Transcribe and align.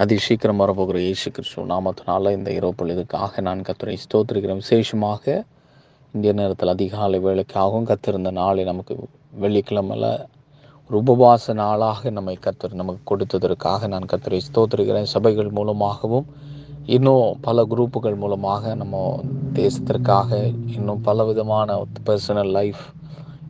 அதி 0.00 0.16
சீக்கிரம் 0.18 0.60
வரப்போகிற 0.60 0.98
இயேசு 0.98 1.30
கிறிஸ்துவ 1.30 1.64
நாமத்தினால 1.72 2.30
இந்த 2.32 2.50
இரவு 2.52 2.74
பொழுதுக்காக 2.76 3.40
நான் 3.40 3.60
கத்துரை 3.60 3.96
ஸ்தோத்திரிக்கிறேன். 4.04 4.60
விசேஷமாக 4.62 5.44
இந்திய 6.14 6.32
நேரத்தில் 6.32 6.68
அதிகாலை 6.68 7.18
வேலைக்காகவும் 7.24 7.88
கத்திருந்த 7.90 8.30
நாளை 8.30 8.64
நமக்கு 8.64 8.94
வெள்ளிக்கிழமையில் 9.40 10.08
ஒரு 10.90 10.96
உபவாச 11.02 11.54
நாளாக 11.54 12.10
நம்மை 12.10 12.38
கத்தர் 12.46 12.78
நமக்கு 12.80 13.02
கொடுத்ததற்காக 13.10 13.88
நான் 13.88 14.08
கத்தரை 14.12 14.40
ஸ்தோத்திருக்கிறேன். 14.48 15.10
சபைகள் 15.14 15.50
மூலமாகவும் 15.50 16.26
இன்னும் 16.86 17.36
பல 17.40 17.66
குரூப்புகள் 17.70 18.16
மூலமாக 18.16 18.74
நம்ம 18.74 19.20
தேசத்திற்காக 19.54 20.52
இன்னும் 20.76 21.00
பல 21.00 21.24
விதமான 21.24 21.78
பர்சனல் 22.06 22.52
லைஃப் 22.58 22.82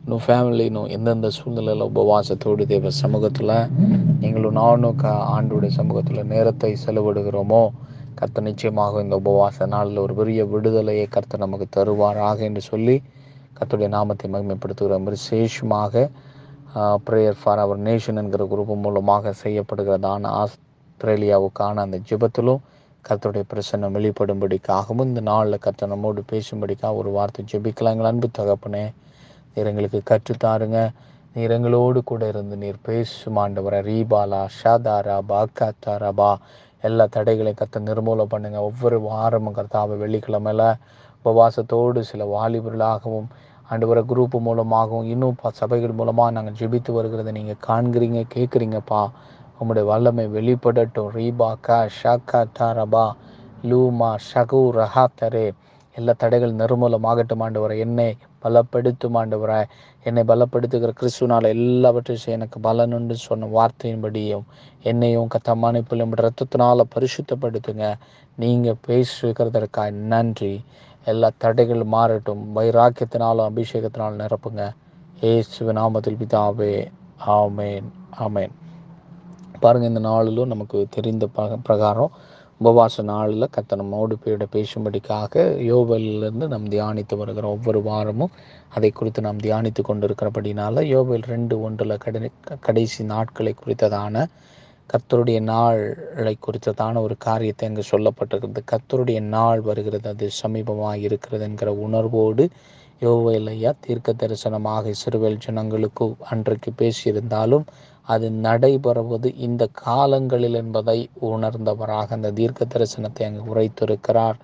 இன்னும் 0.03 0.23
ஃபேமிலி 0.25 0.63
இன்னும் 0.65 0.87
எந்தெந்த 0.87 1.27
சூழ்நிலையில் 1.29 1.83
உபவாசத்தோடு 1.83 2.63
தேவ 2.65 2.89
சமூகத்தில் 2.93 3.51
நீங்களும் 4.19 4.57
நானும் 4.57 4.95
க 4.95 5.11
ஆண்டுடைய 5.35 5.71
சமூகத்தில் 5.77 6.19
நேரத்தை 6.23 6.71
செலவிடுகிறோமோ 6.81 7.61
கர்த்த 8.15 8.41
நிச்சயமாக 8.41 9.01
இந்த 9.01 9.15
உபவாச 9.15 9.65
நாளில் 9.65 9.97
ஒரு 9.97 10.13
பெரிய 10.13 10.45
விடுதலையை 10.45 11.05
கர்த்த 11.11 11.37
நமக்கு 11.37 11.67
தருவாராக 11.75 12.43
என்று 12.43 12.61
சொல்லி 12.61 12.95
கர்த்தருடைய 13.57 13.89
நாமத்தை 13.89 14.29
மகிமைப்படுத்துகிறோம். 14.31 15.05
விசேஷமாக 15.09 16.03
ப்ரேயர் 17.07 17.39
ஃபார் 17.41 17.59
அவர் 17.59 17.79
நேஷன் 17.79 18.19
என்கிற 18.21 18.45
குரூப் 18.45 18.73
மூலமாக 18.77 19.33
செய்யப்படுகிறதான 19.43 20.33
ஆஸ்திரேலியாவுக்கான 20.41 21.85
அந்த 21.85 21.99
ஜிபத்திலும் 22.09 22.61
கர்த்தருடைய 23.05 23.45
பிரசன்னம் 23.53 23.95
வெளிப்படும்படிக்காகவும் 23.97 25.09
இந்த 25.11 25.21
நாளில் 25.21 25.63
கர்த்த 25.65 25.87
நம்மோடு 25.87 26.23
பேசும்படிக்காக 26.31 26.93
ஒரு 26.93 27.11
வார்த்தை 27.11 27.45
ஜெபிக்கலாம் 27.53 28.05
அன்பு 28.11 28.29
தகப்பனே 28.39 28.85
நீர் 29.53 29.69
எங்களுக்கு 29.71 30.01
கற்றுத்தாருங்க. 30.09 30.79
நீர் 31.35 31.51
எங்களோடு 31.51 32.03
கூட 32.03 32.27
இருந்து 32.27 32.55
நீர் 32.57 32.83
பேசும் 32.83 33.37
ஆண்டவரை. 33.37 33.79
ரீபாலா 33.89 34.41
ஷாதாரா 34.57 35.17
பாக்காத்தாரபா. 35.29 36.31
எல்லா 36.83 37.05
தடைகளையும் 37.05 37.59
கத்த 37.61 37.79
நிர்மூலம் 37.89 38.31
பண்ணுங்க. 38.33 38.59
ஒவ்வொரு 38.61 38.97
வாரமும் 39.01 39.55
கர்த்தாவை 39.55 39.95
வெள்ளிக்கிழமையில 40.03 40.63
உபவாசத்தோடு 41.25 41.99
சில 42.11 42.23
வாலிபர்களாகவும் 42.35 43.27
அண்டு 43.69 43.85
வர 43.85 43.99
குரூப் 44.01 44.35
மூலமாகவும் 44.39 45.07
இன்னும் 45.07 45.37
ப 45.41 45.51
சபைகள் 45.53 45.97
மூலமாக 45.99 46.31
நாங்கள் 46.31 46.57
ஜெபித்து 46.59 46.91
வருகிறத 46.97 47.31
நீங்கள் 47.31 47.61
காண்கிறீங்க 47.67 48.21
கேட்குறீங்கப்பா. 48.35 49.01
உங்களுடைய 49.59 49.85
வல்லமை 49.91 50.25
வெளிப்படட்டும். 50.27 51.11
ரீபா 51.17 51.49
கா 51.61 51.79
ஷாக்கா 51.99 52.41
தாரபா 52.59 53.05
லூமா 53.69 54.11
ஷகு 54.29 54.61
ரஹா 54.79 55.05
தரே 55.19 55.45
எல்லா 55.95 56.13
தடைகள் 56.17 56.53
நிர்மூலமாகட்டும் 56.53 57.41
ஆண்டவரை. 57.45 57.77
என்னை 57.77 58.17
பலப்படுத்தும் 58.43 59.17
ஆண்டவரை. 59.21 59.63
என்னை 60.03 60.23
பலப்படுத்துகிற 60.23 60.91
கிறிஸ்துனால 60.99 61.43
எல்லாவற்றையும் 61.47 62.33
எனக்கு 62.35 62.59
பலனுண்டு 62.59 63.11
சொன்ன 63.11 63.49
வார்த்தையின்படியும் 63.53 64.43
என்னையும் 64.83 65.27
கத்தமானிப்பிலும் 65.35 66.13
ரத்தத்தினால 66.23 66.83
பரிசுத்தப்படுத்துங்க. 66.95 67.93
நீங்கள் 68.35 68.81
பேசுகிறதற்காக 68.87 69.91
நன்றி. 69.91 70.53
எல்லா 71.05 71.29
தடைகள் 71.37 71.83
மாறட்டும். 71.95 72.43
வைராக்கியத்தினாலும் 72.55 73.47
அபிஷேகத்தினாலும் 73.51 74.21
நிரப்புங்க. 74.23 74.63
ஏசு 75.21 75.73
நாமத்தில் 75.73 76.19
பிதாவே 76.21 76.73
ஆமேன் 77.27 77.87
ஆமேன். 78.19 78.53
பாருங்கள் 79.59 79.89
இந்த 79.89 79.99
நாளிலும் 79.99 80.47
நமக்கு 80.47 80.87
தெரிந்த 80.89 81.27
பிரகாரம் 81.63 82.11
உபவாச 82.63 83.03
நாளில் 83.03 83.51
கத்த 83.55 83.75
நம்மோடு 83.75 84.15
பேரிட 84.23 84.45
பேசும்படிக்காக 84.51 85.43
யோபலிருந்து 85.69 86.45
நாம் 86.47 86.67
தியானித்து 86.69 87.15
வருகிறோம் 87.17 87.51
ஒவ்வொரு 87.51 87.79
வாரமும் 87.81 88.33
அதை 88.69 88.89
குறித்து 88.91 89.21
நாம் 89.21 89.37
தியானித்து 89.37 89.81
கொண்டிருக்கிறபடினால 89.81 90.83
யோபல் 90.93 91.25
ரெண்டு 91.25 91.55
ஒன்றில் 91.61 91.95
கடை 91.97 92.29
கடைசி 92.59 93.03
நாட்களை 93.03 93.53
குறித்ததான 93.55 94.25
கத்தருடைய 94.89 95.39
நாளை 95.41 96.33
குறித்ததான 96.39 97.01
ஒரு 97.01 97.15
காரியத்தை 97.17 97.67
அங்கு 97.69 97.83
சொல்லப்பட்டிருக்கிறது. 97.91 98.63
கத்தருடைய 98.71 99.19
நாள் 99.35 99.61
வருகிறது 99.61 100.09
அது 100.09 100.27
சமீபமாக 100.43 100.95
இருக்கிறது 100.99 101.45
என்கிற 101.45 101.71
உணர்வோடு 101.85 102.45
யோவேலையா 103.01 103.71
தீர்க்க 103.79 104.13
தரிசனமாக 104.13 104.91
இஸ்ரவேல் 104.95 105.41
ஜனங்களுக்கு 105.45 106.05
அன்றைக்கு 106.29 106.71
பேசியிருந்தாலும் 106.81 107.65
அது 108.07 108.27
நடைபெறுவது 108.45 109.27
இந்த 109.47 109.63
காலங்களில் 109.83 110.57
என்பதை 110.61 110.97
உணர்ந்தவராக 111.29 112.07
அந்த 112.17 112.31
தீர்க்க 112.31 112.65
தரிசனத்தை 112.65 113.23
அங்கு 113.27 113.43
உரைத்திருக்கிறார் 113.53 114.37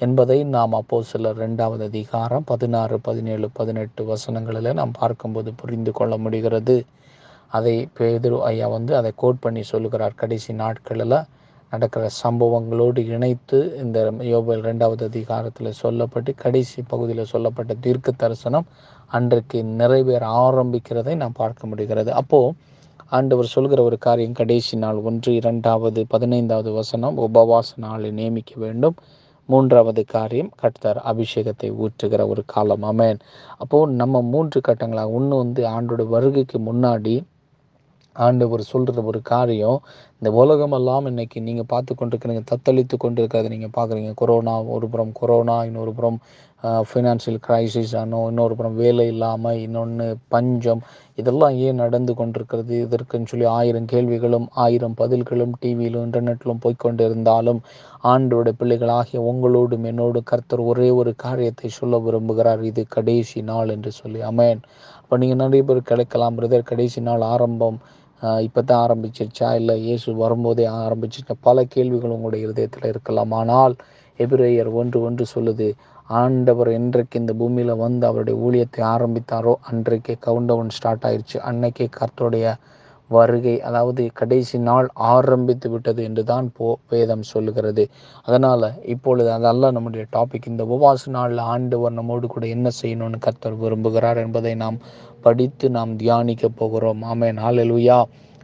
என்பதை 0.00 0.38
நாம் 0.54 0.72
அப்போ 0.72 0.96
சில 1.02 1.30
ரெண்டாவது 1.32 1.84
அதிகாரம் 1.90 2.44
பதினாறு 2.44 2.96
பதினேழு 3.00 3.46
பதினெட்டு 3.52 4.02
வசனங்களில் 4.04 4.76
நாம் 4.80 4.94
பார்க்கும்போது 4.98 5.52
புரிந்து 5.54 5.92
கொள்ள 5.92 6.14
முடிகிறது. 6.16 6.76
அதை 7.48 7.74
பேதுரு 7.98 8.38
ஐயா 8.50 8.66
வந்து 8.68 8.92
அதை 8.96 9.10
கோட் 9.16 9.40
பண்ணி 9.40 9.62
சொல்லுகிறார். 9.62 10.14
கடைசி 10.14 10.52
நாட்களில் 10.52 11.18
நடக்கிற 11.72 12.04
சம்பவங்களோடு 12.22 13.00
இணைத்து 13.14 13.58
இந்த 13.82 13.98
யோபல் 14.32 14.62
ரெண்டாவது 14.68 15.02
அதிகாரத்தில் 15.10 15.78
சொல்லப்பட்டு 15.82 16.30
கடைசி 16.36 16.82
பகுதியில் 16.82 17.30
சொல்லப்பட்ட 17.32 17.72
தீர்க்க 17.86 18.12
தரிசனம் 18.16 18.68
அன்றைக்கு 19.10 19.58
நிறைவேற 19.80 20.24
ஆரம்பிக்கிறதை 20.44 21.14
நாம் 21.16 21.38
பார்க்க 21.42 21.66
முடிகிறது. 21.66 22.10
அப்போது 22.12 22.54
ஆண்டவர் 23.06 23.52
சொல்கிற 23.54 23.80
ஒரு 23.82 23.96
காரியம் 23.98 24.32
கடைசி 24.32 24.76
நாள் 24.76 24.98
ஒன்று 25.02 25.30
இரண்டாவது 25.34 26.00
பதினைந்தாவது 26.06 26.72
வசனம் 26.72 27.16
உபவாச 27.18 27.68
நாளை 27.76 28.10
நியமிக்க 28.10 28.52
வேண்டும். 28.56 28.96
மூன்றாவது 29.48 30.02
காரியம் 30.04 30.50
கர்த்தர் 30.56 30.98
அபிஷேகத்தை 31.12 31.68
ஊற்றுகிற 31.84 32.22
ஒரு 32.28 32.42
காலம். 32.46 32.82
அமேன் 32.82 33.20
அப்போது 33.56 33.94
நம்ம 33.94 34.22
மூன்று 34.34 34.60
கட்டங்களாக 34.68 35.16
ஒன்று 35.18 35.34
வந்து 35.36 35.62
ஆண்டோட 35.76 36.04
வருகைக்கு 36.08 36.58
முன்னாடி 36.70 37.16
ஆண்டவர் 38.16 38.62
சொல்கிற 38.72 39.02
ஒரு 39.02 39.20
காரியம் 39.22 39.78
இந்த 40.22 40.30
உலகமெல்லாம் 40.42 41.04
இன்னைக்கு 41.06 41.38
நீங்கள் 41.40 41.68
பார்த்து 41.68 41.92
கொண்டிருக்கிறீங்க 41.94 42.42
தத்தளித்து 42.52 42.96
கொண்டிருக்கிறத 42.98 43.50
நீங்கள் 43.54 43.74
பார்க்குறீங்க. 43.76 44.12
கொரோனா 44.14 44.54
ஒரு 44.76 44.86
புறம் 44.88 45.12
கொரோனா 45.20 45.56
இன்னொரு 45.68 45.92
புறம் 45.92 46.18
ஃபினான்ஷியல் 46.90 47.40
கிரைசிஸ் 47.46 47.92
ஆனோ 48.00 48.20
இன்னொரு 48.30 48.54
புறம் 48.58 48.78
வேலை 48.82 49.04
இல்லாமல் 49.12 49.58
இன்னொன்று 49.64 50.06
பஞ்சம் 50.34 50.80
இதெல்லாம் 51.18 51.54
ஏன் 51.66 51.80
நடந்து 51.82 52.12
கொண்டிருக்கிறது? 52.20 52.72
இதற்குன்னு 52.86 53.30
சொல்லி 53.32 53.46
ஆயிரம் 53.58 53.86
கேள்விகளும் 53.92 54.46
ஆயிரம் 54.64 54.96
பதில்களும் 55.00 55.54
டிவியிலும் 55.62 56.04
இன்டர்நெட்டிலும் 56.06 56.62
போய்கொண்டு 56.64 57.04
இருந்தாலும் 57.08 57.60
ஆண்டோட 58.12 58.48
பிள்ளைகளாகிய 58.60 59.20
உங்களோடும் 59.30 59.86
என்னோடு 59.90 60.20
கர்த்தர் 60.30 60.62
ஒரே 60.70 60.88
ஒரு 61.00 61.12
காரியத்தை 61.24 61.70
சொல்ல 61.78 62.00
விரும்புகிறார். 62.06 62.62
இது 62.70 62.84
கடைசி 62.96 63.40
நாள் 63.50 63.72
என்று 63.76 63.92
சொல்லி. 64.00 64.20
அமேன் 64.30 64.62
அப்போ 65.02 65.16
நீங்கள் 65.22 65.42
நிறைய 65.44 65.64
பேர் 65.68 65.88
கிடைக்கலாம் 65.92 66.38
பிரதர் 66.38 66.70
கடைசி 66.72 67.02
நாள் 67.10 67.24
ஆரம்பம் 67.34 67.78
இப்போ 68.46 68.60
தான் 68.68 68.82
ஆரம்பிச்சிருச்சா? 68.84 69.48
இல்லை 69.60 69.74
இயேசு 69.86 70.14
வரும்போதே 70.22 70.64
ஆரம்பிச்சிருச்சா 70.86 71.36
பல 71.48 71.64
கேள்விகள் 71.74 72.14
உங்களுடைய 72.16 72.46
இருதயத்தில் 72.46 72.90
இருக்கலாம். 72.92 73.32
ஆனால் 73.40 73.74
எபிரேயர் 74.18 74.70
ஒன்று 74.72 74.98
ஒன்று 75.02 75.24
சொல்லுது 75.34 75.68
ஆண்டவர் 76.10 76.70
என்றைக்கு 76.70 77.20
இந்த 77.20 77.32
பூமியில் 77.34 77.74
வந்து 77.76 78.04
அவருடைய 78.06 78.36
ஊழியத்தை 78.46 78.82
ஆரம்பித்தாரோ 78.94 79.54
அன்றைக்கே 79.70 80.16
கவுண்டவுன் 80.20 80.74
ஸ்டார்ட் 80.76 81.06
ஆயிடுச்சு 81.06 81.38
அன்னைக்கே 81.50 81.86
கர்த்தருடைய 81.98 82.46
வருகை 83.10 83.54
அதாவது 83.60 84.02
கடைசி 84.14 84.56
நாள் 84.58 84.88
ஆரம்பித்து 85.10 85.68
விட்டது 85.70 86.00
என்று 86.04 86.22
தான் 86.24 86.46
போ 86.52 86.66
வேதம் 86.88 87.24
சொல்லுகிறது. 87.32 87.84
அதனால் 88.22 88.66
இப்பொழுது 88.84 89.30
அதெல்லாம் 89.32 89.72
நம்முடைய 89.72 90.04
டாபிக் 90.16 90.46
இந்த 90.46 90.64
உபவாச 90.64 91.10
நாளில் 91.10 91.42
ஆண்டவர் 91.52 91.92
நம்மோடு 91.92 92.26
கூட 92.26 92.46
என்ன 92.46 92.70
செய்யணும்னு 92.80 93.18
கர்த்தர் 93.18 93.60
விரும்புகிறார் 93.60 94.20
என்பதை 94.24 94.52
நாம் 94.54 94.78
படித்து 95.22 95.68
நாம் 95.70 95.94
தியானிக்க 95.96 96.48
போகிறோம். 96.60 97.02
ஆமே 97.12 97.30
நாளெலுயா 97.40 97.98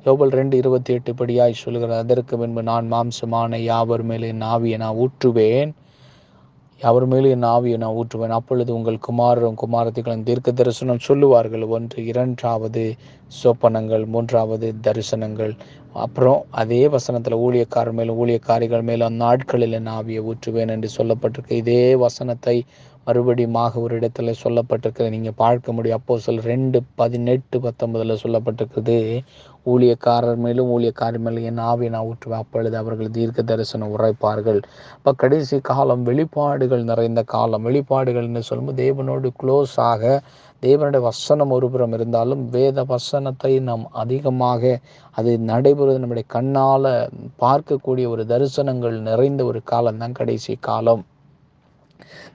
யோபல் 0.07 0.33
ரெண்டு 0.39 0.57
இருபத்தி 0.57 0.93
எட்டு 0.95 1.13
படியாய் 1.13 1.53
சொல்கிறார் 1.53 2.03
அதற்கு 2.03 2.39
பின்பு 2.39 2.63
நான் 2.63 2.93
மாம்சமான 2.93 3.59
யாவர் 3.59 4.03
மேலே 4.03 4.29
என் 4.29 4.43
ஆவியை 4.55 4.77
நான் 4.77 4.99
ஊற்றுவேன். 5.05 5.71
யாவர் 6.81 7.07
மேலே 7.07 7.31
என் 7.31 7.43
ஆவியை 7.43 7.77
நான் 7.77 7.97
ஊற்றுவேன். 8.01 8.35
அப்பொழுது 8.39 8.71
உங்கள் 8.75 8.99
குமாரரும் 9.07 9.59
குமாரத்திகளும் 9.63 10.23
தீர்க்க 10.23 10.53
தரிசனம் 10.53 10.99
சொல்லுவார்கள். 10.99 11.65
ஒன்று 11.77 12.05
இரண்டாவது 12.07 12.95
சொப்பனங்கள் 13.43 14.05
மூன்றாவது 14.07 14.75
தரிசனங்கள். 14.83 15.55
அப்புறம் 15.93 16.45
அதே 16.51 16.89
வசனத்தில் 16.89 17.43
ஊழியக்காரர் 17.47 17.93
மேலும் 17.93 18.27
ஊழியக்காரிகள் 18.27 18.83
மேலும் 18.83 19.15
நாட்களில் 19.15 19.73
என் 19.73 19.93
ஆவியை 19.99 20.23
ஊற்றுவேன் 20.31 20.75
என்று 20.77 20.91
சொல்லப்பட்டிருக்கு. 20.97 21.53
இதே 21.63 21.97
வசனத்தை 21.97 22.57
மறுபடியுமாக 23.07 23.81
ஒரு 23.85 23.95
இடத்துல 24.01 24.35
சொல்லப்பட்டிருக்கிறது. 24.45 25.15
நீங்கள் 25.17 25.39
பார்க்க 25.43 25.77
முடியும். 25.77 25.99
அப்போ 26.01 26.19
சொல் 26.27 26.45
ரெண்டு 26.53 26.81
பதினெட்டு 27.01 27.59
பத்தொன்பதில் 27.67 28.23
சொல்லப்பட்டிருக்குது 28.25 28.99
ஊழியக்காரர் 29.73 30.41
மேலும் 30.45 30.71
ஊழியக்காரர் 30.77 31.25
மேலும் 31.27 31.47
என் 31.51 31.61
ஆவியை 31.71 31.91
நான் 31.95 32.09
ஊற்றுவேன். 32.09 32.43
அப்பொழுது 32.45 32.77
அவர்கள் 32.83 33.15
தீர்க்க 33.19 33.51
தரிசனம் 33.51 33.93
உரைப்பார்கள். 33.97 34.61
இப்போ 34.97 35.13
கடைசி 35.23 35.59
காலம் 35.71 36.03
வெளிப்பாடுகள் 36.09 36.89
நிறைந்த 36.91 37.23
காலம். 37.37 37.65
வெளிப்பாடுகள் 37.69 38.29
என்று 38.31 38.49
சொல்லும்போது 38.49 38.81
தேவனோடு 38.85 39.31
க்ளோஸ் 39.43 39.77
ஆக 39.93 40.21
தேவனுடைய 40.63 41.03
வசனம் 41.09 41.55
ஒருபுறம் 41.55 41.95
இருந்தாலும் 41.97 42.43
வேத 42.55 42.85
வசனத்தை 42.93 43.51
நாம் 43.69 43.83
அதிகமாக 44.03 44.63
அது 45.19 45.33
நடைபெறுவது 45.51 46.03
நம்முடைய 46.03 46.27
கண்ணால் 46.37 46.93
பார்க்கக்கூடிய 47.43 48.07
ஒரு 48.13 48.23
தரிசனங்கள் 48.31 48.97
நிறைந்த 49.09 49.45
ஒரு 49.51 49.61
காலம் 49.73 50.01
தான் 50.03 50.17
கடைசி 50.21 50.55
காலம். 50.69 51.03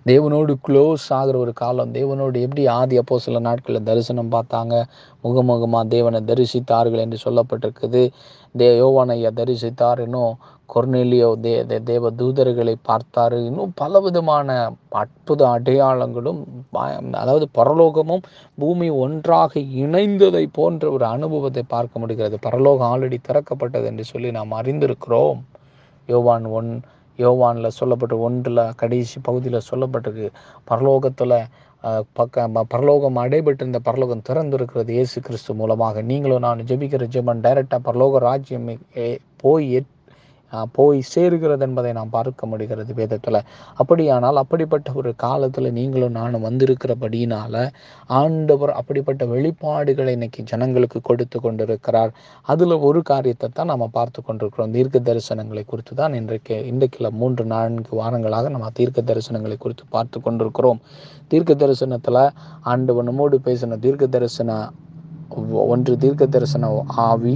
தேவனோடு 0.06 0.56
க்ளோஸ் 0.68 1.10
ஆகிற 1.10 1.38
ஒரு 1.38 1.54
காலம். 1.54 1.94
தேவனோடு 1.94 2.42
எப்படி 2.42 2.68
ஆதி 2.68 2.98
அப்போ 2.98 3.20
சில 3.20 3.40
நாட்களில் 3.40 3.84
தரிசனம் 3.84 4.32
பார்த்தாங்க? 4.32 4.84
முகமுகமாக 5.24 5.88
தேவனை 5.88 6.22
தரிசித்தார்கள் 6.22 6.98
என்று 6.98 7.18
சொல்லப்பட்டிருக்குது. 7.26 8.10
தே 8.58 8.82
யோவானையா 8.82 9.30
தரிசித்தார். 9.36 10.00
இன்னும் 10.00 10.38
கொர்னேலியோ 10.76 11.34
தே 11.42 11.64
தே- 11.66 11.84
தேவ 11.84 12.12
தூதர்களை 12.12 12.76
பார்த்தார். 12.82 13.34
இன்னும் 13.34 13.72
பலவிதமான 13.76 14.74
அற்புத 14.90 15.48
அடையாளங்களும் 15.48 16.44
அதாவது 17.12 17.48
பரலோகமும் 17.56 18.22
பூமி 18.58 18.90
ஒன்றாக 18.90 19.60
இணைந்ததை 19.60 20.46
போன்ற 20.52 20.92
ஒரு 20.92 21.06
அனுபவத்தை 21.06 21.64
பார்க்க 21.68 22.00
முடிகிறது. 22.00 22.38
பரலோகம் 22.42 22.96
ஆல்ரெடி 22.96 23.18
திறக்கப்பட்டது 23.22 23.86
என்று 23.86 24.04
சொல்லி 24.04 24.32
நாம் 24.32 24.52
அறிந்திருக்கிறோம். 24.52 25.42
யோவான் 26.08 26.46
ஒன் 26.46 26.82
யோவானில் 27.20 27.68
சொல்லப்பட்ட 27.70 28.18
ஒன்றில் 28.18 28.76
கடைசி 28.76 29.20
பகுதியில் 29.22 29.68
சொல்லப்பட்டிருக்கு 29.72 30.28
பரலோகத்தில் 30.68 31.38
பக்க 32.14 32.48
ப- 32.48 32.66
பரலோகம் 32.68 33.18
அடைபட்டிருந்த 33.18 33.80
பரலோகம் 33.84 34.22
திறந்திருக்கிறது 34.30 34.90
இயேசு 34.90 35.22
கிறிஸ்து 35.22 35.54
மூலமாக. 35.54 36.02
நீங்களும் 36.02 36.40
நான் 36.40 36.66
ஜெபிக்கிற 36.68 37.04
ஜெபன் 37.08 37.42
டைரெக்டாக 37.42 37.86
பரலோக 37.86 38.18
ராஜ்யம் 38.20 38.70
போய் 39.38 39.68
போய் 40.78 41.00
சேருகிறது 41.14 41.64
என்பதை 41.68 41.92
நாம் 41.98 42.14
பார்க்க 42.18 42.52
முடிகிறது 42.52 42.92
வேதத்தில். 43.00 43.40
அப்படியானால் 43.82 44.42
அப்படிப்பட்ட 44.44 44.94
ஒரு 45.02 45.12
காலத்தில் 45.26 45.70
நீங்களும் 45.80 46.18
நானும் 46.20 46.46
வந்திருக்கிறபடியினால 46.48 47.56
ஆண்டவர் 48.22 48.74
அப்படிப்பட்ட 48.80 49.26
வெளிப்பாடுகளை 49.34 50.14
இன்னைக்கு 50.18 50.44
ஜனங்களுக்கு 50.52 51.02
கொடுத்து 51.10 51.40
கொண்டிருக்கிறார். 51.40 52.14
அதில் 52.52 52.76
ஒரு 52.90 53.02
காரியத்தை 53.12 53.50
தான் 53.50 53.72
நம்ம 53.74 53.88
பார்த்து 53.98 54.20
கொண்டிருக்கிறோம். 54.28 54.74
தீர்க்க 54.78 55.06
தரிசனங்களை 55.10 55.64
குறித்து 55.66 55.96
தான் 56.02 56.14
இன்றைக்கு 56.22 56.58
இன்றைக்குள்ள 56.72 57.10
மூன்று 57.22 57.46
நான்கு 57.54 57.94
வாரங்களாக 58.02 58.50
நம்ம 58.56 58.70
தீர்க்க 58.80 59.10
தரிசனங்களை 59.12 59.58
குறித்து 59.66 59.86
பார்த்து 59.96 60.18
கொண்டிருக்கிறோம். 60.28 60.82
தீர்க்க 61.32 61.62
தரிசனத்தில் 61.64 62.24
ஆண்டவர் 62.74 63.08
நம்மோடு 63.10 63.38
பேசின 63.48 63.80
தீர்க்க 63.86 64.14
தரிசன 64.16 64.52
ஒன்று 65.72 65.94
தீர்க்க 66.04 66.26
தரிசன 66.36 66.70
ஆவி 67.08 67.34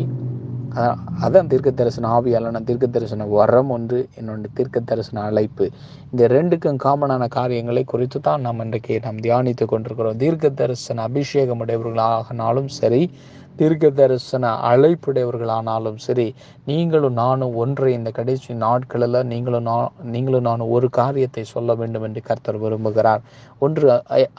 அதான் 1.22 1.48
தீர்க்க 1.48 1.72
தரிசன 1.72 2.08
ஆவி 2.08 2.32
தீர்க்க 2.64 2.88
தரிசன 2.88 3.26
வரம் 3.26 3.70
ஒன்று 3.70 4.10
இன்னொன்று 4.18 4.50
தீர்க்க 4.54 4.80
தரிசன 4.80 5.22
அழைப்பு. 5.22 5.70
இந்த 6.12 6.28
ரெண்டுக்கும் 6.28 6.80
காமனான 6.84 7.28
காரியங்களை 7.28 7.84
குறித்து 7.84 8.20
தான் 8.20 8.42
நாம் 8.42 8.60
இன்றைக்கு 8.60 9.00
நாம் 9.04 9.20
தியானித்து 9.20 9.66
கொண்டிருக்கிறோம். 9.66 10.18
தீர்க்க 10.18 10.50
தரிசன 10.50 11.02
அபிஷேகம் 11.02 11.66
உடையவர்களாகனாலும் 11.66 12.68
சரி 12.68 13.12
தீர்க்க 13.56 13.90
தரிசன 13.90 14.52
அழைப்புடையவர்களானாலும் 14.70 16.00
சரி 16.06 16.26
நீங்களும் 16.66 17.18
நானும் 17.22 17.56
ஒன்றை 17.56 17.94
இந்த 17.94 18.12
கடைசி 18.12 18.52
நாட்களில் 18.64 19.20
நீங்களும் 19.32 19.68
நான் 19.70 19.92
நீங்களும் 20.14 20.48
நானும் 20.50 20.70
ஒரு 20.70 20.88
காரியத்தை 20.90 21.44
சொல்ல 21.44 21.76
வேண்டும் 21.76 22.06
என்று 22.08 22.22
கர்த்தர் 22.22 22.62
விரும்புகிறார். 22.64 23.22
ஒன்று 23.60 23.88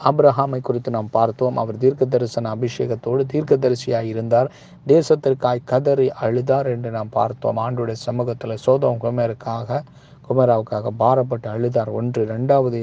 அப்ரஹாமை 0.09 0.59
குறித்து 0.61 0.91
நாம் 0.91 1.09
பார்த்தோம். 1.11 1.57
அவர் 1.57 1.81
தீர்க்க 1.83 2.05
தரிசன 2.05 2.51
அபிஷேகத்தோடு 2.55 3.25
தீர்க்கதரிசியாய் 3.33 4.11
இருந்தார். 4.13 4.49
தேசத்திற்காய் 4.87 5.65
கதறி 5.65 6.09
அழுதார் 6.21 6.69
என்று 6.75 6.91
நாம் 6.91 7.15
பார்த்தோம். 7.19 7.61
ஆண்டுடைய 7.65 7.97
சமூகத்தில் 8.07 8.61
சோதம் 8.65 9.01
குமேருக்காக 9.03 9.81
குமராவுக்காக 10.29 10.91
பாரப்பட்டு 10.99 11.47
அழுதார். 11.55 11.91
ஒன்று 11.91 12.21
ரெண்டாவது 12.35 12.79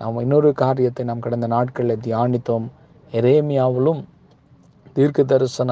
நாம் 0.00 0.20
இன்னொரு 0.20 0.50
காரியத்தை 0.52 1.04
நாம் 1.10 1.24
கடந்த 1.26 1.46
நாட்களில் 1.46 2.04
தியானித்தோம். 2.06 2.66
எரேமியாவிலும் 3.12 4.00
தீர்க்க 4.96 5.28
தரிசன 5.32 5.70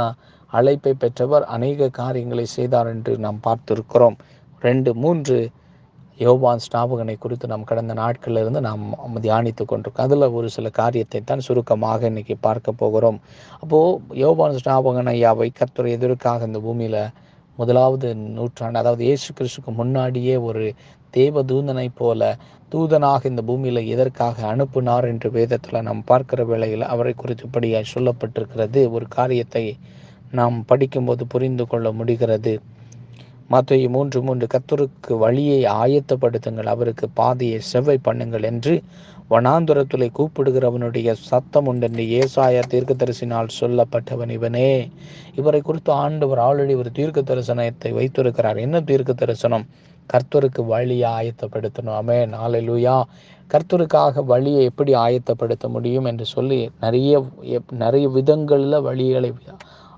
அழைப்பை 0.53 0.93
பெற்றவர் 1.03 1.45
அநேக 1.57 1.89
காரியங்களை 2.01 2.47
செய்தார் 2.57 2.91
என்று 2.95 3.13
நாம் 3.25 3.45
பார்த்திருக்கிறோம். 3.47 4.17
ரெண்டு 4.63 4.91
மூன்று 5.03 5.37
யோபான் 6.21 6.63
ஸ்நாபகனை 6.65 7.15
குறித்து 7.23 7.47
நாம் 7.53 7.67
கடந்த 7.71 7.93
நாட்களிலிருந்து 8.01 8.61
நாம் 8.67 8.85
தியானித்து 9.25 9.65
கொண்டிருக்கோம். 9.65 10.07
அதில் 10.07 10.35
ஒரு 10.39 10.49
சில 10.57 10.69
காரியத்தை 10.81 11.21
தான் 11.21 11.45
சுருக்கமாக 11.47 12.07
இன்னைக்கு 12.11 12.37
பார்க்க 12.47 12.81
போகிறோம். 12.83 13.19
அப்போது 13.63 14.19
யோபான் 14.23 14.59
ஸ்நாபகன் 14.61 15.11
ஐயாவை 15.15 15.49
கத்துரை 15.61 15.93
எதற்காக 15.99 16.47
இந்த 16.51 16.61
பூமியில் 16.67 17.01
முதலாவது 17.59 18.09
நூற்றாண்டு 18.37 18.81
அதாவது 18.83 19.03
இயேசு 19.09 19.29
கிறிஸ்துக்கு 19.39 19.73
முன்னாடியே 19.81 20.37
ஒரு 20.49 20.65
தேவ 21.15 21.43
தூதனை 21.43 21.87
போல 21.95 22.21
தூதனாக 22.73 23.29
இந்த 23.31 23.43
பூமியில் 23.43 23.89
எதற்காக 23.95 24.37
அனுப்புனார் 24.53 25.07
என்று 25.11 25.29
வேதத்தில் 25.31 25.85
நாம் 25.89 26.01
பார்க்கிற 26.05 26.41
வேளையில் 26.45 26.85
அவரை 26.93 27.13
குறித்து 27.17 27.45
இப்படியாய் 27.49 27.93
சொல்லப்பட்டிருக்கிறது. 27.95 28.81
ஒரு 28.97 29.07
காரியத்தை 29.09 29.65
நாம் 30.33 30.57
படிக்கும்போது 30.67 31.25
புரிந்து 31.27 31.65
கொள்ள 31.67 31.89
முடிகிறது. 31.93 32.55
மத்திய 33.49 33.89
மூன்று 33.95 34.19
மூன்று 34.23 34.47
கத்தருக்கு 34.55 35.13
வழியை 35.19 35.59
ஆயத்தப்படுத்துங்கள் 35.83 36.71
அவருக்கு 36.75 37.07
பாதையை 37.21 37.59
செவ்வை 37.73 37.97
பண்ணுங்கள் 38.09 38.47
என்று 38.51 38.75
வனாந்துரத்துலை 39.31 40.09
கூப்பிடுகிறவனுடைய 40.19 41.11
சத்தம் 41.29 41.69
உண்டென்று 41.71 42.05
ஏசாயா 42.19 42.63
தீர்க்கதரிசினால் 42.73 43.55
சொல்லப்பட்டவன் 43.61 44.33
இவனே. 44.39 44.69
இவரை 45.35 45.61
குறித்து 45.61 45.91
ஆண்டவர் 46.05 46.43
ஆல்ரெடி 46.49 46.75
ஒரு 46.83 46.91
தீர்க்க 46.99 47.21
தரிசனத்தை 47.31 47.93
வைத்திருக்கிறார். 47.99 48.61
என்ன 48.67 48.83
தீர்க்க 48.91 49.21
தரிசனம் 49.23 49.67
கர்த்தருக்கு 50.13 50.63
வழியை 50.73 51.09
ஆயத்தப்படுத்தணும். 51.19 51.97
அமே 52.01 52.19
நாளிலுயா 52.37 52.97
கர்த்தருக்காக 53.51 54.25
வழியை 54.25 54.63
எப்படி 54.65 54.93
ஆயத்தப்படுத்த 54.95 55.69
முடியும் 55.69 56.05
என்று 56.05 56.25
சொல்லி 56.25 56.61
நிறைய 56.81 57.25
நிறைய 57.85 58.09
விதங்களில் 58.09 58.85
வழிகளை 58.89 59.31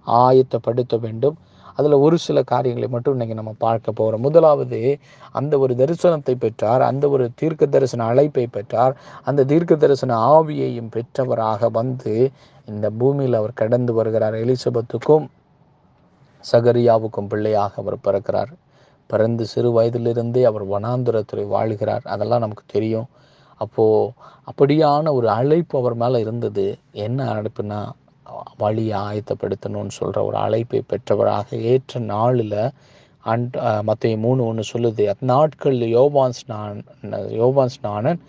ஆயத்தப்படுத்த 0.07 0.97
வேண்டும். 1.01 1.37
அதில் 1.79 1.95
ஒரு 2.05 2.17
சில 2.19 2.43
காரியங்களை 2.43 2.89
மட்டும் 2.89 3.13
இன்னைக்கு 3.13 3.35
நம்ம 3.35 3.53
பார்க்க 3.59 3.93
போகிறோம் 3.93 4.21
முதலாவது 4.21 4.79
அந்த 5.33 5.55
ஒரு 5.59 5.73
தரிசனத்தை 5.75 6.35
பெற்றார் 6.35 6.83
அந்த 6.83 7.05
ஒரு 7.09 7.25
தீர்க்க 7.35 7.67
தரிசன 7.67 8.05
அழைப்பை 8.05 8.47
பெற்றார் 8.47 8.95
அந்த 9.25 9.45
தீர்க்க 9.45 9.77
தரிசன 9.77 10.19
ஆவியையும் 10.35 10.93
பெற்றவராக 10.97 11.71
வந்து 11.71 12.15
இந்த 12.67 12.87
பூமியில் 12.91 13.35
அவர் 13.35 13.59
கடந்து 13.63 13.93
வருகிறார். 13.95 14.35
எலிசபெத்துக்கும் 14.35 15.27
சகரியாவுக்கும் 16.53 17.29
பிள்ளையாக 17.29 17.73
அவர் 17.77 18.05
பிறக்கிறார். 18.05 18.53
பிறந்து 19.07 19.45
சிறு 19.53 19.71
வயதிலிருந்தே 19.77 20.43
அவர் 20.51 20.65
வனாந்துரத்தில் 20.75 21.53
வாழ்கிறார். 21.55 22.05
அதெல்லாம் 22.15 22.45
நமக்கு 22.45 22.65
தெரியும். 22.77 23.09
அப்போது 23.61 24.11
அப்படியான 24.51 25.13
ஒரு 25.19 25.29
அழைப்பு 25.39 25.75
அவர் 25.79 25.95
மேலே 26.03 26.19
இருந்தது. 26.25 26.67
என்ன 27.07 27.19
அழைப்புனா 27.35 27.81
வழியை 28.63 28.97
ஆயத்தப்படுத்தணும்னு 29.09 29.95
சொல்கிற 29.99 30.25
ஒரு 30.29 30.37
அழைப்பை 30.37 30.81
பெற்றவராக 30.93 31.59
ஏற்ற 31.73 32.01
நாளில் 32.15 32.61
அண்ட் 33.33 33.55
மற்ற 33.83 34.11
மூணு 34.25 34.41
ஒன்று 34.49 34.65
சொல்லுது. 34.73 35.05
அந்நாட்களில் 35.13 35.87
யோபான்ஸ் 35.97 36.43
நான் 36.53 36.83
யோபான்ஸ் 37.41 37.79
நானன் 37.87 38.21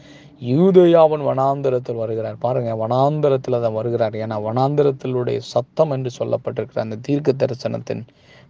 யூதயாவன் 0.41 1.23
வனாந்தரத்தில் 1.30 2.01
வருகிறார். 2.01 2.38
பாருங்க 2.45 2.71
வனாந்தரத்தில் 2.83 3.62
தான் 3.65 3.77
வருகிறார். 3.80 4.15
ஏன்னா 4.23 4.38
வனாந்தரத்திலுடைய 4.47 5.39
சத்தம் 5.53 5.94
என்று 5.95 6.12
சொல்லப்பட்டிருக்கிற 6.19 6.81
அந்த 6.85 7.00
தீர்க்க 7.07 7.33
தரிசனத்தின் 7.44 8.03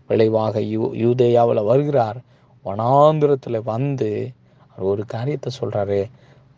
விளைவாக 0.08 0.62
யூ 0.62 0.94
யூதேயாவில் 0.94 1.66
வருகிறார். 1.66 2.22
வனாந்திரத்தில் 2.66 3.64
வந்து 3.64 4.30
அவர் 4.70 4.90
ஒரு 4.90 5.06
காரியத்தை 5.06 5.54
சொல்கிறாரு 5.60 6.10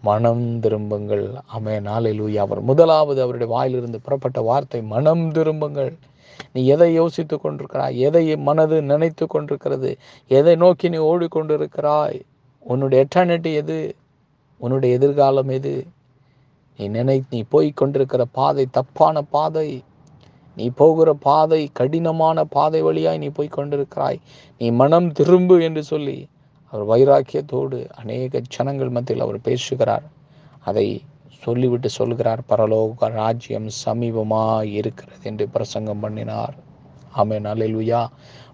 மனம் 0.01 0.59
திரும்புங்கள். 0.59 1.25
அமே 1.57 1.75
நாளிலூயா 1.79 2.35
அவர் 2.35 2.61
முதலாவது 2.61 3.21
அவருடைய 3.21 3.53
வாயிலிருந்து 3.53 3.99
புறப்பட்ட 4.01 4.41
வார்த்தை 4.41 4.81
மனம் 4.81 5.31
திரும்புங்கள். 5.31 5.97
நீ 6.53 6.65
எதை 6.65 6.93
யோசித்து 6.93 7.39
கொண்டிருக்கிறாய்? 7.43 7.95
எதை 7.95 8.37
மனது 8.37 8.81
நினைத்து 8.81 9.27
கொண்டிருக்கிறது? 9.27 9.97
எதை 10.27 10.55
நோக்கி 10.55 10.89
நீ 10.89 10.97
ஓடிக்கொண்டிருக்கிறாய்? 10.97 12.21
உன்னுடைய 12.59 13.05
எட்டர்னிட்டி 13.05 13.53
எது? 13.53 13.95
உன்னுடைய 14.57 14.95
எதிர்காலம் 14.95 15.49
எது? 15.49 15.85
நீ 16.77 16.87
நினை 16.87 17.23
நீ 17.29 17.43
போய் 17.49 17.71
கொண்டிருக்கிற 17.71 18.25
பாதை 18.31 18.67
தப்பான 18.71 19.21
பாதை. 19.21 19.83
நீ 20.59 20.65
போகிற 20.81 21.09
பாதை 21.27 21.61
கடினமான 21.79 22.43
பாதை 22.55 22.81
வழியாய் 22.81 23.21
நீ 23.23 23.27
போய் 23.27 23.55
கொண்டிருக்கிறாய். 23.57 24.19
நீ 24.61 24.67
மனம் 24.81 25.09
திரும்பு 25.11 25.55
என்று 25.67 25.83
சொல்லி 25.83 26.17
அவர் 26.73 26.85
வைராக்கியத்தோடு 26.91 27.77
அநேக 28.01 28.41
ஜனங்கள் 28.47 28.95
மத்தியில் 28.95 29.25
அவர் 29.25 29.39
பேசுகிறார். 29.41 30.05
அதை 30.63 30.87
சொல்லிவிட்டு 31.43 31.89
சொல்கிறார் 31.89 32.41
பரலோக 32.49 33.07
ராஜ்யம் 33.21 33.69
சமீபமாக 33.85 34.65
இருக்கிறது 34.79 35.23
என்று 35.23 35.45
பிரசங்கம் 35.49 35.99
பண்ணினார். 35.99 36.55
ஆமே 37.17 37.37
அல்லேலூயா. 37.51 38.01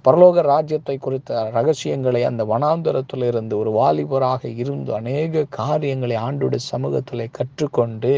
பரலோக 0.06 0.42
ராஜ்யத்தை 0.42 0.96
குறித்த 0.98 1.40
ரகசியங்களை 1.58 2.22
அந்த 2.24 2.42
வனாந்தரத்தில் 2.44 3.26
இருந்து 3.32 3.56
ஒரு 3.62 3.72
வாலிபராக 3.80 4.52
இருந்து 4.62 4.92
அநேக 4.94 5.46
காரியங்களை 5.60 6.18
ஆண்டோட 6.28 6.58
சமூகத்தில் 6.72 7.34
கற்றுக்கொண்டு 7.38 8.14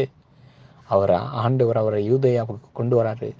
அவர் 0.94 1.12
ஆண்டவர் 1.44 1.76
அவரை 1.76 2.00
யூதையாவுக்கு 2.12 2.68
கொண்டு 2.72 2.94
வராரு. 3.02 3.30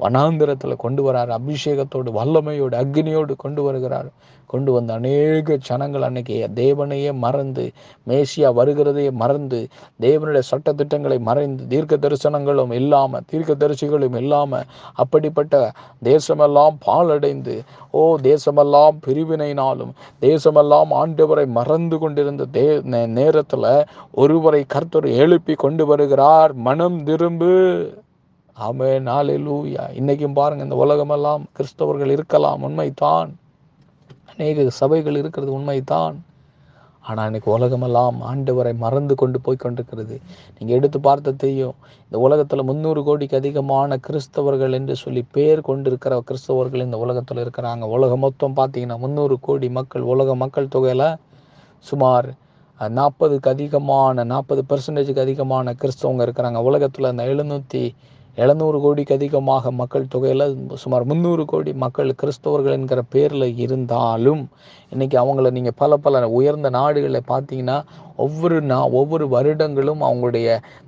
வனாந்திரத்தில் 0.00 0.76
கொண்டு 0.76 1.12
வரார். 1.12 1.38
அபிஷேகத்தோடு 1.38 2.10
வல்லமையோடு 2.10 2.84
அக்னியோடு 2.84 3.36
கொண்டு 3.36 3.62
வருகிறார். 3.62 4.06
கொண்டு 4.46 4.72
வந்த 4.72 4.94
அநேக 4.94 5.56
ஜனங்கள் 5.56 6.02
அன்னைக்கு 6.02 6.50
தேவனையே 6.54 7.12
மறந்து 7.12 7.70
மேசியா 8.08 8.52
வருகிறதையே 8.52 9.10
மறந்து 9.10 9.68
தேவனுடைய 10.00 10.38
சட்ட 10.38 10.72
திட்டங்களை 10.72 11.18
மறைந்து 11.18 11.66
தீர்க்க 11.66 11.96
தரிசனங்களும் 11.96 12.72
இல்லாமல் 12.72 13.22
தீர்க்க 13.26 13.54
தரிசிகளும் 13.54 14.16
இல்லாமல் 14.16 14.64
அப்படிப்பட்ட 14.94 15.72
தேசமெல்லாம் 16.04 16.76
பாலடைந்து 16.78 17.62
ஓ 17.90 18.16
தேசமெல்லாம் 18.22 18.98
பிரிவினைனாலும் 19.06 19.90
தேசமெல்லாம் 20.20 20.86
ஆண்டவரை 20.90 21.46
மறந்து 21.46 21.98
கொண்டிருந்த 21.98 22.46
தே 22.52 22.82
நே- 22.82 23.84
ஒருவரை 24.12 24.64
கர்த்தர் 24.68 25.06
எழுப்பி 25.06 25.54
கொண்டு 25.54 25.86
வருகிறார். 25.86 26.52
மனம் 26.52 27.04
திரும்பு. 27.04 27.88
ஆமே 28.66 28.88
நாளெலூயா 29.08 29.82
இன்னைக்கும் 29.98 30.38
பாருங்க 30.38 30.62
இந்த 30.66 30.76
உலகமெல்லாம் 30.84 31.42
கிறிஸ்தவர்கள் 31.56 32.12
இருக்கலாம் 32.14 32.62
உண்மைதான். 32.68 33.30
அநேக 34.30 34.64
சபைகள் 34.80 35.18
இருக்கிறது 35.20 35.50
உண்மைதான். 35.58 36.16
ஆனால் 37.08 37.28
இன்னைக்கு 37.28 37.50
உலகமெல்லாம் 37.56 38.16
ஆண்டவரை 38.30 38.72
மறந்து 38.82 39.14
கொண்டு 39.20 39.38
போய் 39.44 39.60
கொண்டிருக்கிறது. 39.64 40.16
நீங்கள் 40.56 40.76
எடுத்து 40.78 40.98
பார்த்த 41.06 41.36
தெரியும் 41.44 41.76
இந்த 42.06 42.16
உலகத்தில் 42.26 42.66
முந்நூறு 42.70 43.00
கோடிக்கு 43.06 43.38
அதிகமான 43.40 43.98
கிறிஸ்தவர்கள் 44.06 44.76
என்று 44.78 44.94
சொல்லி 45.04 45.22
பேர் 45.36 45.62
கொண்டிருக்கிற 45.68 46.18
கிறிஸ்தவர்கள் 46.30 46.84
இந்த 46.86 46.98
உலகத்தில் 47.04 47.42
இருக்கிறாங்க. 47.44 47.84
உலகம் 47.96 48.24
மொத்தம் 48.26 48.58
பார்த்தீங்கன்னா 48.60 48.98
முந்நூறு 49.04 49.38
கோடி 49.48 49.70
மக்கள் 49.78 50.04
உலக 50.14 50.34
மக்கள் 50.42 50.72
தொகையில் 50.76 51.08
சுமார் 51.90 52.28
நாற்பதுக்கு 52.80 53.48
அதிகமான 53.54 54.24
நாற்பது 54.32 54.62
பெர்சன்டேஜுக்கு 54.70 55.24
அதிகமான 55.26 55.72
கிறிஸ்தவங்க 55.82 56.22
இருக்கிறாங்க. 56.26 56.60
உலகத்தில் 56.70 57.10
அந்த 57.12 57.22
எழுநூற்றி 57.32 57.82
எழுநூறு 58.38 58.78
கோடிக்கு 58.80 59.14
அதிகமாக 59.14 59.70
மக்கள் 59.70 60.04
தொகையில் 60.08 60.44
சுமார் 60.74 61.04
முந்நூறு 61.04 61.44
கோடி 61.44 61.72
மக்கள் 61.74 62.10
கிறிஸ்தவர்கள் 62.20 62.76
என்கிற 62.76 63.00
பேரில் 63.10 63.46
இருந்தாலும் 63.58 64.42
இன்றைக்கி 64.92 65.16
அவங்கள 65.22 65.50
நீங்கள் 65.50 65.76
பல 65.76 65.96
பல 65.96 66.20
உயர்ந்த 66.28 66.68
நாடுகளை 66.70 67.20
பார்த்தீங்கன்னா 67.28 67.76
ஒவ்வொரு 68.16 68.62
நா 68.62 68.78
ஒவ்வொரு 68.90 69.24
வருடங்களும் 69.28 70.00
அவங்களுடைய 70.00 70.46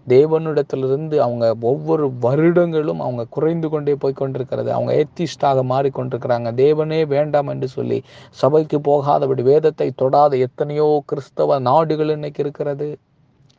தேவனிடத்திலிருந்து 0.08 1.16
அவங்க 1.16 1.54
ஒவ்வொரு 1.60 2.06
வருடங்களும் 2.20 3.00
அவங்க 3.00 3.26
குறைந்து 3.30 3.68
கொண்டே 3.68 3.94
போய் 3.94 4.18
கொண்டிருக்கிறது. 4.22 4.70
அவங்க 4.72 4.92
ஏத்திஸ்டாக 5.00 5.64
மாறிக்கொண்டிருக்கிறாங்க 5.72 6.50
தேவனே 6.64 7.00
வேண்டாம் 7.06 7.46
என்று 7.46 7.68
சொல்லி 7.68 8.00
சபைக்கு 8.42 8.80
போகாதபடி 8.80 9.44
வேதத்தை 9.52 9.88
தொடாத 10.02 10.36
எத்தனையோ 10.38 10.88
கிறிஸ்தவ 11.06 11.58
நாடுகள் 11.70 12.08
இன்னைக்கு 12.08 12.42
இருக்கிறது. 12.42 12.88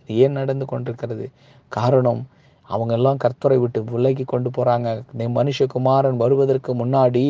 ஏன் 0.10 0.38
நடந்து 0.40 0.66
கொண்டிருக்கிறது? 0.66 1.26
காரணம் 1.72 2.22
அவங்க 2.70 2.94
எல்லாம் 2.98 3.20
கர்த்தரை 3.24 3.56
விட்டு 3.62 3.80
விலகி 3.94 4.24
கொண்டு 4.24 4.50
போகிறாங்க 4.58 4.90
நீ 5.20 5.26
மனுஷகுமாரன் 5.38 6.20
வருவதற்கு 6.22 6.72
முன்னாடி 6.82 7.24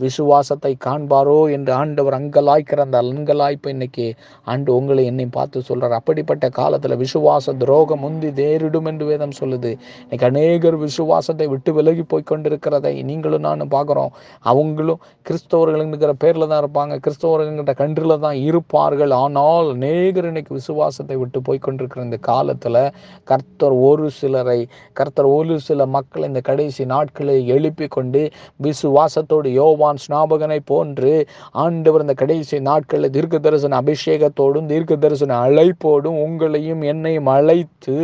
விசுவாசத்தை 0.00 0.72
காண்பாரோ 0.86 1.36
என்று 1.56 1.72
ஆண்டவர் 1.72 2.16
அங்கலாய்க்கிற 2.18 2.84
அந்த 2.86 2.98
அங்கலாய்ப்பு 3.04 3.68
இன்னைக்கு 3.74 4.06
ஆண்டு 4.52 4.70
உங்களை 4.78 5.02
என்னை 5.10 5.26
பார்த்து 5.36 5.62
சொல்கிறார் 5.68 5.96
அப்படிப்பட்ட 5.98 6.48
காலத்தில் 6.58 6.96
விசுவாச 7.04 7.54
துரோகம் 7.62 8.02
முந்தி 8.04 8.30
தேரிடும் 8.40 8.88
என்று 8.90 9.06
வேதம் 9.10 9.36
சொல்லுது. 9.40 9.72
இன்னைக்கு 10.02 10.26
அநேகர் 10.30 10.78
விசுவாசத்தை 10.86 11.48
விட்டு 11.54 11.72
விலகி 11.78 12.04
போய் 12.12 12.28
கொண்டிருக்கிறதை 12.30 12.94
நீங்களும் 13.10 13.46
நானும் 13.48 13.72
பார்க்குறோம். 13.76 14.12
அவங்களும் 14.52 15.00
கிறிஸ்தவர்கள்ங்கிற 15.26 16.12
பேரில் 16.24 16.50
தான் 16.50 16.62
இருப்பாங்க. 16.62 16.94
கிறிஸ்தவர்கள்ங்கிற 17.04 17.74
கன்றில் 17.82 18.22
தான் 18.26 18.38
இருப்பார்கள். 18.48 19.14
ஆனால் 19.22 19.70
அநேகர் 19.76 20.30
இன்னைக்கு 20.32 20.54
விசுவாசத்தை 20.60 21.18
விட்டு 21.22 21.38
போய் 21.42 21.64
கொண்டிருக்கிற 21.68 22.06
இந்த 22.08 22.20
காலத்தில் 22.30 22.82
கர்த்தர் 23.30 23.76
ஒரு 23.88 24.06
சிலரை 24.20 24.60
கர்த்தர் 24.92 25.28
ஒரு 25.28 25.56
சில 25.60 25.86
மக்கள் 25.86 26.26
இந்த 26.26 26.40
கடைசி 26.40 26.84
நாட்களை 26.84 27.36
எழுப்பி 27.46 27.86
கொண்டு 27.88 28.22
விசுவாசத்தோடு 28.62 29.50
யோவான் 29.52 30.02
ஸ்நாபகனை 30.06 30.58
போன்று 30.64 31.12
ஆண்டவர் 31.58 32.00
இந்த 32.00 32.14
கடைசி 32.14 32.58
நாட்களில் 32.60 33.10
தீர்க்க 33.10 33.38
தரிசன 33.38 33.78
அபிஷேகத்தோடும் 33.82 34.66
தீர்க்க 34.66 34.96
தரிசன 34.96 35.38
அழைப்போடும் 35.40 36.18
உங்களையும் 36.24 36.82
என்னையும் 36.84 37.30
அழைத்து 37.32 37.98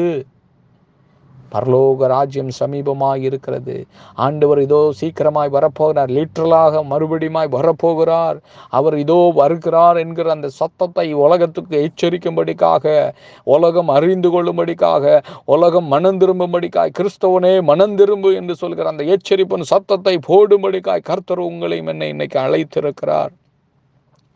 பரலோக 1.54 2.08
ராஜ்யம் 2.14 2.52
சமீபமாக 2.60 3.26
இருக்கிறது 3.28 3.76
ஆண்டவர் 4.26 4.60
இதோ 4.66 4.80
சீக்கிரமாய் 5.00 5.54
வரப்போகிறார். 5.56 6.10
லிட்ரலாக 6.18 6.82
மறுபடியுமாய் 6.92 7.50
வரப்போகிறார். 7.56 8.38
அவர் 8.78 8.96
இதோ 9.04 9.18
வருகிறார் 9.40 10.00
என்கிற 10.04 10.30
அந்த 10.36 10.50
சத்தத்தை 10.60 11.06
உலகத்துக்கு 11.24 11.76
எச்சரிக்கும்படிக்காக 11.86 12.84
உலகம் 13.56 13.92
அறிந்து 13.96 14.30
கொள்ளும்படிக்காக 14.34 15.02
உலகம் 15.54 15.88
மனம் 15.94 16.20
திரும்பும்படிக்காய் 16.22 16.96
கிறிஸ்தவனே 16.98 17.54
மனம் 17.70 17.96
திரும்பு 18.00 18.30
என்று 18.40 18.56
சொல்கிற 18.62 18.88
அந்த 18.92 19.04
எச்சரிப்பின் 19.16 19.70
சத்தத்தை 19.72 20.14
போடும்படிக்காய் 20.28 21.08
கர்த்தர் 21.10 21.48
உங்களையும் 21.50 21.90
என்னை 21.92 22.08
இன்னைக்கு 22.14 22.38
அழைத்திருக்கிறார். 22.46 23.32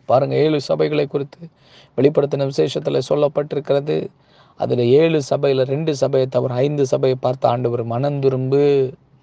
பாருங்கள் 0.09 0.41
ஏழு 0.45 0.59
சபைகளை 0.69 1.05
குறித்து 1.15 1.43
வெளிப்படுத்தின 1.99 2.47
விசேஷத்தில் 2.53 3.07
சொல்லப்பட்டிருக்கிறது. 3.11 3.97
அதில் 4.61 4.85
ஏழு 5.01 5.19
சபையில் 5.23 5.69
ரெண்டு 5.73 5.93
சபையை 5.97 6.27
தவிர 6.37 6.55
ஐந்து 6.67 6.87
சபையை 6.87 7.19
பார்த்து 7.21 7.47
ஆண்டவர் 7.49 7.85
மனம் 7.95 8.21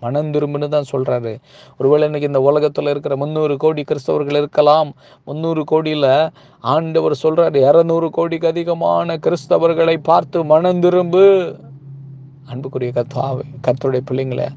மனந்திரும்புன்னு 0.02 0.68
தான் 0.74 0.90
சொல்கிறாரு 0.92 1.32
ஒருவேளை 1.80 2.06
இன்னைக்கு 2.08 2.30
இந்த 2.30 2.42
உலகத்தில் 2.42 2.90
இருக்கிற 2.92 3.16
முந்நூறு 3.16 3.58
கோடி 3.58 3.82
கிறிஸ்தவர்கள் 3.84 4.40
இருக்கலாம். 4.42 4.90
முந்நூறு 5.24 5.62
கோடியில் 5.64 6.12
ஆண்டவர் 6.74 7.16
சொல்கிறாரு 7.24 7.60
இரநூறு 7.70 8.10
கோடிக்கு 8.10 8.48
அதிகமான 8.48 9.18
கிறிஸ்தவர்களை 9.18 9.96
பார்த்து 10.10 10.44
மனந்திரும்பு. 10.44 11.24
அன்புக்குரிய 12.52 12.92
கத்தாவை 12.98 13.46
கர்த்தருடைய 13.68 14.04
பிள்ளைங்களை 14.10 14.48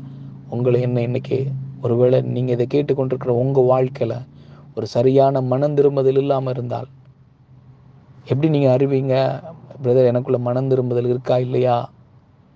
உங்களை 0.48 0.80
என்ன 0.80 1.00
இன்னைக்கு 1.00 1.38
ஒருவேளை 1.82 2.18
நீங்கள் 2.34 2.54
இதை 2.56 2.66
கேட்டுக்கொண்டிருக்கிற 2.74 3.34
உங்கள் 3.42 3.70
வாழ்க்கையில் 3.72 4.18
ஒரு 4.76 4.86
சரியான 4.86 5.40
மனம் 5.40 5.76
திரும்புதல் 5.78 6.20
இல்லாமல் 6.22 6.54
இருந்தால் 6.54 6.88
எப்படி 8.30 8.48
நீங்கள் 8.48 8.74
அறிவீங்க? 8.76 9.14
பிரதர் 9.82 10.06
எனக்குள்ள 10.06 10.38
மனம் 10.38 10.68
திரும்புதல் 10.68 11.06
இருக்கா 11.06 11.38
இல்லையா? 11.38 11.90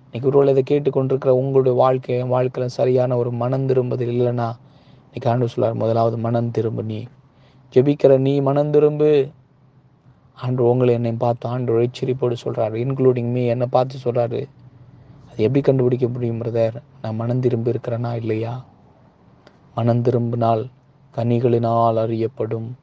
இன்னைக்கு 0.05 0.29
ஒருவேளை 0.29 0.55
இதை 0.55 0.62
கேட்டுக்கொண்டிருக்கிற 0.69 1.29
உங்களுடைய 1.29 1.79
வாழ்க்கை 1.79 2.19
என் 2.19 2.29
வாழ்க்கையில் 2.29 2.73
சரியான 2.73 3.17
ஒரு 3.17 3.31
மனம் 3.31 3.67
திரும்புதல் 3.67 4.09
இல்லைன்னா 4.09 4.57
இன்னைக்கு 5.05 5.31
ஆண்டு 5.31 5.49
சொல்லார் 5.49 5.75
முதலாவது 5.75 6.19
மனம் 6.19 6.50
திரும்பு 6.50 6.83
நீ. 6.83 7.07
ஜெபிக்கிற 7.75 8.19
நீ 8.19 8.41
மனம் 8.41 8.71
திரும்பு 8.71 9.29
ஆண்டு 10.35 10.69
உங்களை 10.69 10.95
என்னை 10.95 11.12
பார்த்து 11.12 11.49
ஆண்டு 11.49 11.81
எச்சரிப்போடு 11.81 12.37
சொல்கிறாரு 12.45 12.76
இன்க்ளூடிங் 12.85 13.31
மீ 13.31 13.47
என்னை 13.47 13.67
பார்த்து 13.71 13.99
சொல்கிறாரு 14.05 14.41
அது 15.31 15.37
எப்படி 15.37 15.61
கண்டுபிடிக்க 15.61 16.09
முடியும் 16.09 16.41
பிரதர் 16.41 16.83
நான் 17.02 17.14
மனம் 17.14 17.41
திரும்பி 17.41 17.71
இருக்கிறேனா 17.71 18.14
இல்லையா? 18.14 18.64
மனம் 19.75 20.02
திரும்பினால் 20.02 20.69
கனிகளினால் 21.14 21.99
அறியப்படும். 21.99 22.76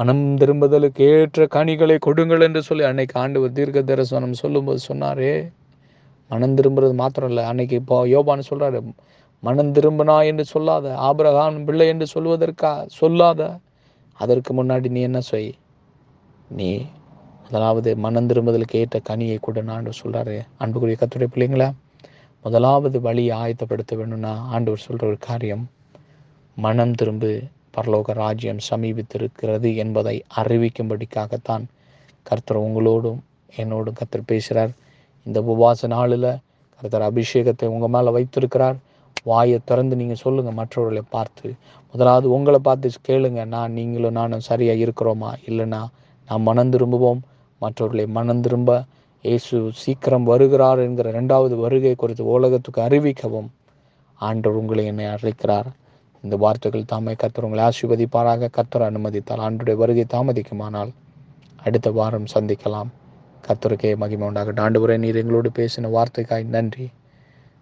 மனம் 0.00 0.36
திரும்புதலுக்கு 0.36 1.06
ஏற்ற 1.14 1.46
கனிகளை 1.46 1.96
கொடுங்கள் 1.98 2.42
என்று 2.44 2.60
சொல்லி 2.62 2.84
அன்னைக்கு 2.84 3.16
ஆண்டவர் 3.20 3.56
தீர்க்க 3.56 3.80
தரிசனம் 3.82 4.32
சொல்லும்போது 4.32 4.80
சொன்னாரே. 4.88 5.32
மனம் 6.30 6.54
திரும்புறது 6.54 6.94
மாத்திரம் 6.94 7.28
இல்லை 7.28 7.44
அன்னைக்கு 7.44 7.74
இப்போ 7.74 7.96
யோபான்னு 8.06 8.44
சொல்கிறாரு 8.50 8.80
மனம் 9.42 9.72
திரும்பினா 9.72 10.16
என்று 10.30 10.44
சொல்லாத 10.44 10.94
ஆபரகான் 11.08 11.58
பிள்ளை 11.64 11.88
என்று 11.88 12.06
சொல்வதற்கா 12.14 12.72
சொல்லாத. 13.00 13.50
அதற்கு 14.20 14.62
முன்னாடி 14.62 14.88
நீ 14.88 15.00
என்ன 15.00 15.20
செய்? 15.20 15.52
நீ 16.48 16.70
முதலாவது 17.44 17.96
மனம் 17.96 18.30
திரும்புதலுக்கு 18.30 18.80
ஏற்ற 18.82 18.98
கனியை 19.10 19.38
கூட 19.40 19.60
நான் 19.62 19.92
சொல்றாரு. 20.02 20.38
அன்புக்குரிய 20.58 20.98
கத்துடைய 21.00 21.30
பிள்ளைங்களா 21.34 21.68
முதலாவது 22.44 23.00
வழியை 23.00 23.32
ஆயத்தப்படுத்த 23.42 23.96
வேணும்னா 23.96 24.34
ஆண்டவர் 24.54 24.86
சொல்கிற 24.88 25.06
ஒரு 25.08 25.18
காரியம் 25.28 25.64
மனம் 26.56 26.94
திரும்பு 26.94 27.32
பரலோக 27.74 28.12
ராஜ்யம் 28.12 28.62
சமீபித்திருக்கிறது 28.70 29.68
என்பதை 29.76 30.16
அறிவிக்கும்படிக்காகத்தான் 30.36 31.64
கர்த்தர் 32.22 32.64
உங்களோடும் 32.66 33.20
என்னோடும் 33.56 33.98
கர்த்தர் 34.00 34.30
பேசுகிறார் 34.32 34.72
இந்த 35.26 35.38
உபவாச 35.40 35.86
நாளில் 35.86 36.30
கர்த்தர் 36.80 37.06
அபிஷேகத்தை 37.08 37.66
உங்கள் 37.66 37.92
மேலே 37.94 38.10
வைத்திருக்கிறார். 38.10 38.76
வாயை 39.24 39.58
திறந்து 39.64 39.94
நீங்கள் 39.96 40.20
சொல்லுங்கள் 40.24 40.56
மற்றவர்களை 40.60 41.02
பார்த்து. 41.10 41.48
முதலாவது 41.94 42.26
உங்களை 42.30 42.58
பார்த்து 42.62 42.90
கேளுங்க 43.08 43.44
நான் 43.44 43.72
நீங்களும் 43.72 44.16
நானும் 44.18 44.46
சரியாக 44.48 44.82
இருக்கிறோமா? 44.84 45.30
இல்லைன்னா 45.48 45.80
நாம் 46.28 46.46
மனம் 46.48 46.70
திரும்புவோம். 46.70 47.20
மற்றவர்களை 47.62 48.06
மனம் 48.18 48.40
திரும்ப 48.40 48.70
இயேசு 49.24 49.56
சீக்கிரம் 49.82 50.24
வருகிறார் 50.24 50.78
என்கிற 50.78 51.08
ரெண்டாவது 51.10 51.54
வருகை 51.56 51.94
குறித்து 51.94 52.24
உலகத்துக்கு 52.36 52.80
அறிவிக்கவும் 52.88 53.48
ஆண்டவர் 54.20 54.60
உங்களை 54.60 54.84
என்னை 54.84 55.06
அழைக்கிறார். 55.14 55.68
இந்த 56.22 56.36
வார்த்தைகள் 56.36 56.84
தாமே 56.84 57.12
கர்த்தர் 57.12 57.44
உங்களை 57.44 57.64
ஆசிர்வதிப்பாராக. 57.64 58.50
கர்த்தர் 58.50 58.82
அனுமதித்தால் 58.82 59.38
ஆண்டுடைய 59.38 59.74
வருகை 59.74 60.04
தாமதிக்குமானால் 60.10 60.92
அடுத்த 61.62 61.90
வாரம் 61.90 62.26
சந்திக்கலாம். 62.34 62.90
கர்த்தருக்கே 63.48 63.96
மகிமை 63.96 64.28
உண்டாகட்டும். 64.28 64.76
உரை 64.76 64.96
நீர் 64.98 65.16
எங்களோடு 65.16 65.50
பேசின 65.58 65.90
வார்த்தைக்காய் 65.96 66.44
நன்றி. 66.44 66.90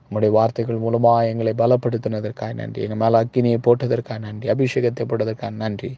உங்களுடைய 0.02 0.34
வார்த்தைகள் 0.38 0.76
மூலமாக 0.76 1.28
எங்களை 1.28 1.52
பலப்படுத்தினதற்காய் 1.52 2.54
நன்றி. 2.54 2.82
எங்கள் 2.82 2.96
மேலே 2.96 3.16
அக்கினியை 3.24 3.58
போட்டதற்காக 3.66 4.18
நன்றி. 4.18 4.48
அபிஷேகத்தை 4.48 5.04
போட்டதற்காக 5.04 5.50
நன்றி. 5.50 5.96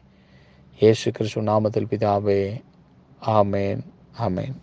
இயேசு 0.79 1.11
கிறிஸ்து 1.11 1.41
நாமத்தில் 1.41 1.89
பிதாவே 1.91 2.61
ஆமேன் 3.25 3.81
ஆமேன். 4.19 4.55